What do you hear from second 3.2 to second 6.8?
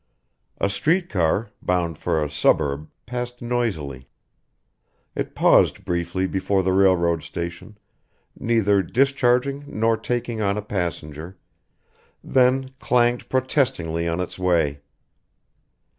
noisily. It paused briefly before the